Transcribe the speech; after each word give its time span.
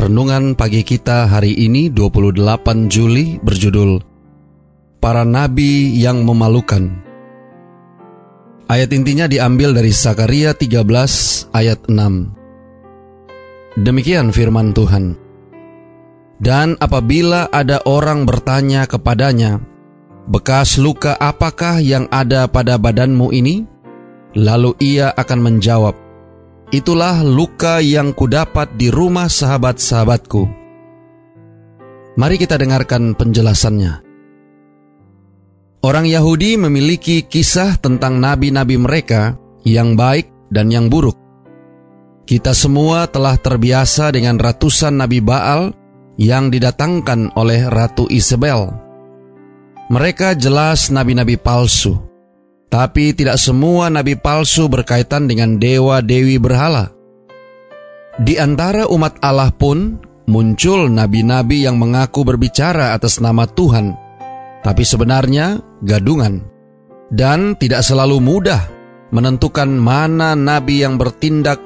Renungan 0.00 0.56
pagi 0.56 0.80
kita 0.80 1.28
hari 1.28 1.52
ini 1.60 1.92
28 1.92 2.40
Juli 2.88 3.36
berjudul 3.36 4.00
Para 4.96 5.28
Nabi 5.28 5.92
yang 5.92 6.24
Memalukan. 6.24 6.88
Ayat 8.64 8.96
intinya 8.96 9.28
diambil 9.28 9.76
dari 9.76 9.92
Sakaria 9.92 10.56
13 10.56 11.52
ayat 11.52 11.84
6. 11.84 13.76
Demikian 13.76 14.32
firman 14.32 14.72
Tuhan. 14.72 15.20
Dan 16.40 16.80
apabila 16.80 17.52
ada 17.52 17.84
orang 17.84 18.24
bertanya 18.24 18.88
kepadanya, 18.88 19.60
bekas 20.24 20.80
luka 20.80 21.12
apakah 21.20 21.76
yang 21.76 22.08
ada 22.08 22.48
pada 22.48 22.80
badanmu 22.80 23.36
ini? 23.36 23.68
Lalu 24.32 24.80
ia 24.80 25.12
akan 25.12 25.40
menjawab, 25.44 25.92
Itulah 26.70 27.26
luka 27.26 27.82
yang 27.82 28.14
kudapat 28.14 28.78
di 28.78 28.94
rumah 28.94 29.26
sahabat-sahabatku. 29.26 30.46
Mari 32.14 32.36
kita 32.38 32.54
dengarkan 32.54 33.18
penjelasannya. 33.18 34.06
Orang 35.82 36.06
Yahudi 36.06 36.54
memiliki 36.54 37.26
kisah 37.26 37.74
tentang 37.74 38.22
nabi-nabi 38.22 38.78
mereka 38.78 39.34
yang 39.66 39.98
baik 39.98 40.30
dan 40.54 40.70
yang 40.70 40.86
buruk. 40.86 41.18
Kita 42.22 42.54
semua 42.54 43.10
telah 43.10 43.34
terbiasa 43.34 44.14
dengan 44.14 44.38
ratusan 44.38 44.94
nabi 44.94 45.18
Baal 45.18 45.74
yang 46.22 46.54
didatangkan 46.54 47.34
oleh 47.34 47.66
Ratu 47.66 48.06
Isabel. 48.06 48.70
Mereka 49.90 50.38
jelas 50.38 50.94
nabi-nabi 50.94 51.34
palsu 51.34 52.09
tapi 52.70 53.10
tidak 53.12 53.36
semua 53.36 53.90
nabi 53.90 54.14
palsu 54.14 54.70
berkaitan 54.70 55.26
dengan 55.26 55.58
dewa-dewi 55.58 56.38
berhala. 56.38 56.94
Di 58.22 58.38
antara 58.38 58.86
umat 58.86 59.18
Allah 59.20 59.50
pun 59.50 59.98
muncul 60.30 60.86
nabi-nabi 60.86 61.66
yang 61.66 61.76
mengaku 61.82 62.22
berbicara 62.22 62.94
atas 62.94 63.18
nama 63.18 63.44
Tuhan, 63.50 63.98
tapi 64.62 64.86
sebenarnya 64.86 65.60
gadungan. 65.82 66.46
Dan 67.10 67.58
tidak 67.58 67.82
selalu 67.82 68.22
mudah 68.22 68.70
menentukan 69.10 69.66
mana 69.66 70.38
nabi 70.38 70.86
yang 70.86 70.94
bertindak 70.94 71.58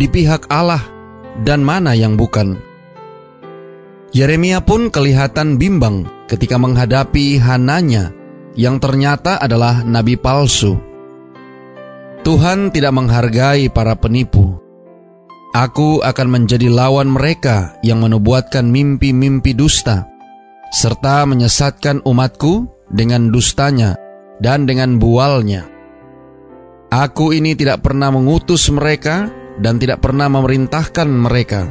di 0.00 0.08
pihak 0.08 0.48
Allah 0.48 0.80
dan 1.44 1.60
mana 1.60 1.92
yang 1.92 2.16
bukan. 2.16 2.56
Yeremia 4.16 4.64
pun 4.64 4.88
kelihatan 4.88 5.60
bimbang 5.60 6.08
ketika 6.24 6.56
menghadapi 6.56 7.36
Hananya 7.36 8.16
yang 8.56 8.80
ternyata 8.80 9.36
adalah 9.36 9.84
nabi 9.84 10.16
palsu. 10.16 10.74
Tuhan 12.26 12.74
tidak 12.74 12.90
menghargai 12.96 13.70
para 13.70 13.94
penipu. 13.94 14.58
Aku 15.54 16.02
akan 16.02 16.28
menjadi 16.28 16.66
lawan 16.66 17.14
mereka 17.14 17.78
yang 17.86 18.02
menubuatkan 18.02 18.66
mimpi-mimpi 18.66 19.54
dusta, 19.54 20.04
serta 20.74 21.22
menyesatkan 21.24 22.02
umatku 22.02 22.66
dengan 22.90 23.30
dustanya 23.30 23.94
dan 24.42 24.66
dengan 24.66 24.98
bualnya. 24.98 25.70
Aku 26.90 27.30
ini 27.30 27.54
tidak 27.54 27.86
pernah 27.86 28.10
mengutus 28.10 28.68
mereka 28.74 29.30
dan 29.62 29.80
tidak 29.80 30.02
pernah 30.02 30.28
memerintahkan 30.28 31.08
mereka. 31.08 31.70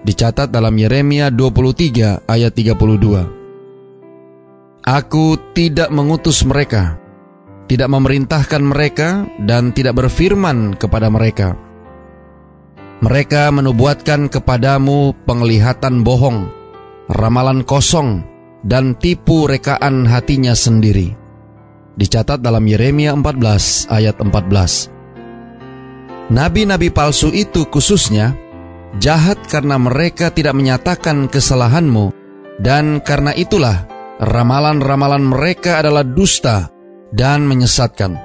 Dicatat 0.00 0.48
dalam 0.52 0.76
Yeremia 0.76 1.32
23 1.32 2.24
ayat 2.24 2.52
32. 2.52 3.39
Aku 4.80 5.36
tidak 5.52 5.92
mengutus 5.92 6.40
mereka, 6.48 6.96
tidak 7.68 7.92
memerintahkan 7.92 8.64
mereka, 8.64 9.28
dan 9.44 9.76
tidak 9.76 10.00
berfirman 10.00 10.72
kepada 10.80 11.12
mereka. 11.12 11.52
Mereka 13.04 13.52
menubuatkan 13.52 14.32
kepadamu 14.32 15.12
penglihatan 15.28 16.00
bohong, 16.00 16.48
ramalan 17.12 17.60
kosong, 17.60 18.24
dan 18.64 18.96
tipu 18.96 19.44
rekaan 19.44 20.08
hatinya 20.08 20.56
sendiri. 20.56 21.12
Dicatat 22.00 22.40
dalam 22.40 22.64
Yeremia 22.64 23.12
14 23.12 23.92
ayat 23.92 24.16
14. 24.16 26.32
Nabi-nabi 26.32 26.88
palsu 26.88 27.28
itu 27.34 27.68
khususnya 27.68 28.32
jahat 29.02 29.36
karena 29.50 29.76
mereka 29.76 30.32
tidak 30.32 30.56
menyatakan 30.56 31.28
kesalahanmu 31.28 32.14
dan 32.62 33.02
karena 33.02 33.34
itulah 33.34 33.89
ramalan-ramalan 34.20 35.24
mereka 35.24 35.80
adalah 35.80 36.04
dusta 36.04 36.68
dan 37.16 37.48
menyesatkan. 37.48 38.20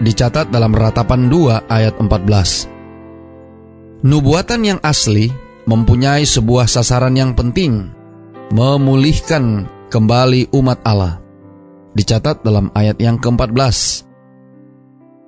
Dicatat 0.00 0.48
dalam 0.48 0.72
ratapan 0.72 1.28
2 1.28 1.68
ayat 1.68 2.00
14. 2.00 4.08
Nubuatan 4.08 4.60
yang 4.64 4.80
asli 4.82 5.30
mempunyai 5.68 6.24
sebuah 6.26 6.66
sasaran 6.66 7.14
yang 7.14 7.36
penting, 7.36 7.92
memulihkan 8.50 9.68
kembali 9.92 10.48
umat 10.56 10.80
Allah. 10.82 11.20
Dicatat 11.92 12.40
dalam 12.40 12.72
ayat 12.72 12.96
yang 12.98 13.20
ke-14. 13.20 14.08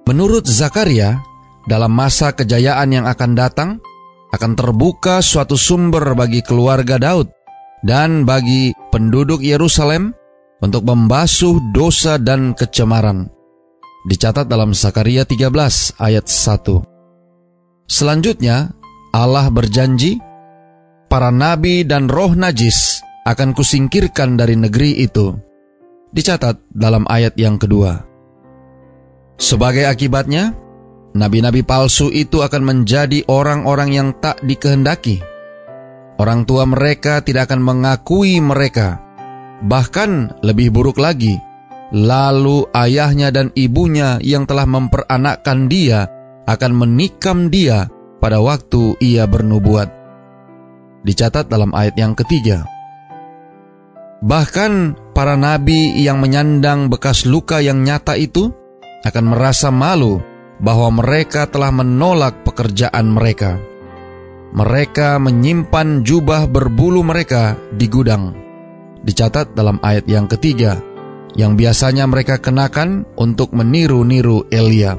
Menurut 0.08 0.48
Zakaria, 0.48 1.20
dalam 1.68 1.92
masa 1.92 2.32
kejayaan 2.32 2.88
yang 2.88 3.04
akan 3.04 3.36
datang, 3.36 3.84
akan 4.32 4.56
terbuka 4.56 5.20
suatu 5.20 5.60
sumber 5.60 6.16
bagi 6.16 6.40
keluarga 6.42 6.98
Daud 6.98 7.33
dan 7.84 8.24
bagi 8.24 8.72
penduduk 8.88 9.44
Yerusalem 9.44 10.16
untuk 10.64 10.88
membasuh 10.88 11.60
dosa 11.76 12.16
dan 12.16 12.56
kecemaran. 12.56 13.28
Dicatat 14.08 14.48
dalam 14.48 14.72
Sakaria 14.72 15.28
13 15.28 16.00
ayat 16.00 16.24
1. 16.24 16.80
Selanjutnya, 17.84 18.72
Allah 19.12 19.52
berjanji, 19.52 20.16
para 21.12 21.28
nabi 21.28 21.84
dan 21.84 22.08
roh 22.08 22.32
najis 22.32 23.04
akan 23.28 23.52
kusingkirkan 23.52 24.40
dari 24.40 24.56
negeri 24.56 25.04
itu. 25.04 25.36
Dicatat 26.12 26.64
dalam 26.72 27.04
ayat 27.08 27.36
yang 27.36 27.60
kedua. 27.60 28.00
Sebagai 29.36 29.84
akibatnya, 29.88 30.56
nabi-nabi 31.12 31.60
palsu 31.66 32.08
itu 32.08 32.40
akan 32.40 32.62
menjadi 32.64 33.24
orang-orang 33.28 33.90
yang 33.92 34.08
tak 34.20 34.40
dikehendaki 34.46 35.33
Orang 36.14 36.46
tua 36.46 36.62
mereka 36.62 37.26
tidak 37.26 37.50
akan 37.50 37.60
mengakui 37.62 38.38
mereka. 38.38 39.02
Bahkan 39.66 40.42
lebih 40.46 40.70
buruk 40.70 41.02
lagi, 41.02 41.34
lalu 41.90 42.70
ayahnya 42.70 43.34
dan 43.34 43.50
ibunya 43.58 44.22
yang 44.22 44.46
telah 44.46 44.66
memperanakkan 44.66 45.66
dia 45.66 46.06
akan 46.46 46.72
menikam 46.74 47.50
dia 47.50 47.90
pada 48.22 48.38
waktu 48.38 48.94
ia 49.02 49.26
bernubuat. 49.26 49.90
Dicatat 51.02 51.50
dalam 51.50 51.74
ayat 51.74 51.98
yang 51.98 52.14
ketiga. 52.14 52.62
Bahkan 54.24 54.72
para 55.12 55.34
nabi 55.36 55.98
yang 56.00 56.22
menyandang 56.22 56.88
bekas 56.88 57.26
luka 57.28 57.60
yang 57.60 57.84
nyata 57.84 58.16
itu 58.16 58.54
akan 59.04 59.24
merasa 59.36 59.68
malu 59.68 60.22
bahwa 60.62 60.88
mereka 61.02 61.44
telah 61.44 61.68
menolak 61.74 62.46
pekerjaan 62.46 63.12
mereka 63.12 63.60
mereka 64.54 65.18
menyimpan 65.18 66.06
jubah 66.06 66.46
berbulu 66.46 67.02
mereka 67.02 67.58
di 67.74 67.90
gudang. 67.90 68.38
Dicatat 69.02 69.52
dalam 69.52 69.82
ayat 69.82 70.06
yang 70.06 70.30
ketiga, 70.30 70.78
yang 71.34 71.58
biasanya 71.58 72.06
mereka 72.06 72.38
kenakan 72.38 73.02
untuk 73.18 73.50
meniru-niru 73.50 74.46
Elia. 74.54 74.94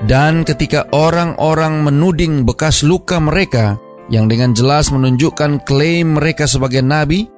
Dan 0.00 0.48
ketika 0.48 0.88
orang-orang 0.94 1.84
menuding 1.84 2.48
bekas 2.48 2.86
luka 2.86 3.20
mereka 3.20 3.76
yang 4.08 4.30
dengan 4.30 4.56
jelas 4.56 4.88
menunjukkan 4.88 5.66
klaim 5.68 6.16
mereka 6.16 6.48
sebagai 6.48 6.80
nabi, 6.80 7.28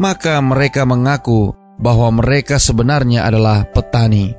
maka 0.00 0.40
mereka 0.42 0.82
mengaku 0.82 1.54
bahwa 1.78 2.10
mereka 2.10 2.58
sebenarnya 2.58 3.28
adalah 3.28 3.68
petani. 3.70 4.34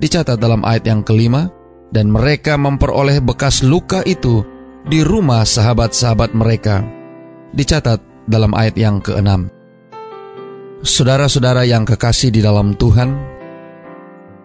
Dicatat 0.00 0.40
dalam 0.40 0.64
ayat 0.64 0.88
yang 0.88 1.04
kelima, 1.04 1.52
dan 1.92 2.08
mereka 2.08 2.56
memperoleh 2.56 3.20
bekas 3.20 3.60
luka 3.60 4.00
itu 4.08 4.55
di 4.86 5.02
rumah 5.02 5.42
sahabat-sahabat 5.42 6.30
mereka. 6.32 6.86
Dicatat 7.50 7.98
dalam 8.30 8.54
ayat 8.54 8.78
yang 8.78 9.02
keenam. 9.02 9.50
Saudara-saudara 10.86 11.66
yang 11.66 11.82
kekasih 11.82 12.30
di 12.30 12.44
dalam 12.44 12.76
Tuhan, 12.78 13.16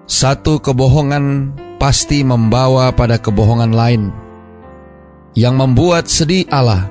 satu 0.10 0.58
kebohongan 0.58 1.54
pasti 1.78 2.26
membawa 2.26 2.90
pada 2.94 3.22
kebohongan 3.22 3.72
lain 3.74 4.10
yang 5.38 5.60
membuat 5.60 6.10
sedih 6.10 6.48
Allah 6.50 6.90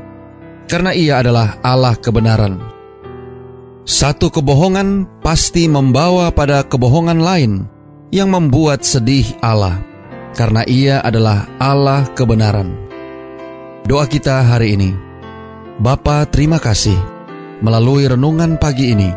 karena 0.71 0.95
Ia 0.95 1.19
adalah 1.19 1.59
Allah 1.67 1.99
kebenaran. 1.99 2.63
Satu 3.83 4.31
kebohongan 4.31 5.19
pasti 5.19 5.67
membawa 5.67 6.31
pada 6.31 6.63
kebohongan 6.63 7.19
lain 7.19 7.53
yang 8.15 8.31
membuat 8.31 8.87
sedih 8.87 9.27
Allah, 9.43 9.83
karena 10.39 10.63
Ia 10.69 11.03
adalah 11.03 11.51
Allah 11.59 12.07
kebenaran. 12.15 12.90
Doa 13.89 14.05
kita 14.05 14.45
hari 14.45 14.77
ini, 14.77 14.93
Bapa 15.81 16.29
terima 16.29 16.61
kasih, 16.61 16.97
melalui 17.65 18.05
renungan 18.05 18.61
pagi 18.61 18.93
ini, 18.93 19.09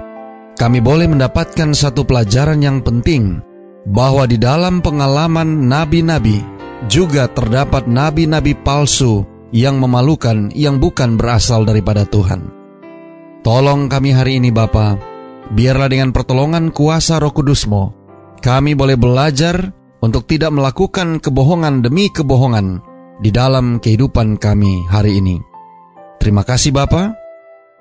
kami 0.56 0.80
boleh 0.80 1.12
mendapatkan 1.12 1.75
satu 1.75 2.07
pelajaran 2.07 2.63
yang 2.63 2.80
penting, 2.80 3.44
bahwa 3.83 4.24
di 4.24 4.39
dalam 4.39 4.80
pengalaman 4.80 5.68
nabi-nabi, 5.68 6.39
juga 6.88 7.27
terdapat 7.27 7.92
nabi-nabi 7.92 8.56
palsu 8.56 9.27
yang 9.51 9.83
memalukan 9.83 10.48
yang 10.56 10.80
bukan 10.80 11.19
berasal 11.19 11.68
daripada 11.68 12.07
Tuhan. 12.07 12.48
Tolong 13.44 13.92
kami 13.92 14.15
hari 14.15 14.39
ini 14.39 14.48
Bapa, 14.48 14.95
biarlah 15.51 15.92
dengan 15.92 16.15
pertolongan 16.15 16.71
kuasa 16.71 17.19
roh 17.19 17.36
kudusmu, 17.36 17.92
kami 18.39 18.80
boleh 18.80 18.95
belajar 18.95 19.75
untuk 20.00 20.24
tidak 20.24 20.56
melakukan 20.56 21.19
kebohongan 21.19 21.83
demi 21.83 22.07
kebohongan 22.07 22.93
di 23.19 23.30
dalam 23.30 23.77
kehidupan 23.77 24.39
kami 24.42 24.88
hari 24.89 25.19
ini. 25.21 25.38
Terima 26.18 26.42
kasih 26.42 26.71
Bapa. 26.71 27.13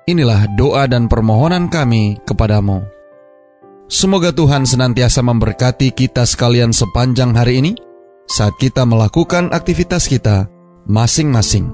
Inilah 0.03 0.51
doa 0.59 0.83
dan 0.83 1.07
permohonan 1.07 1.71
kami 1.71 2.19
kepadamu. 2.27 2.83
Semoga 3.87 4.35
Tuhan 4.35 4.67
senantiasa 4.67 5.23
memberkati 5.23 5.95
kita 5.95 6.27
sekalian 6.27 6.75
sepanjang 6.75 7.31
hari 7.31 7.63
ini 7.63 7.71
saat 8.27 8.55
kita 8.59 8.83
melakukan 8.83 9.51
aktivitas 9.55 10.11
kita 10.11 10.51
masing-masing. 10.89 11.71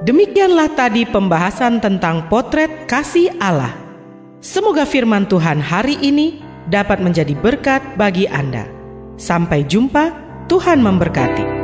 Demikianlah 0.00 0.72
tadi 0.76 1.04
pembahasan 1.04 1.78
tentang 1.80 2.28
potret 2.32 2.88
kasih 2.88 3.36
Allah. 3.36 3.72
Semoga 4.40 4.88
firman 4.88 5.28
Tuhan 5.28 5.60
hari 5.60 6.00
ini 6.00 6.49
dapat 6.70 7.02
menjadi 7.02 7.34
berkat 7.36 7.82
bagi 7.98 8.30
Anda. 8.30 8.64
Sampai 9.20 9.66
jumpa, 9.68 10.14
Tuhan 10.48 10.80
memberkati. 10.80 11.59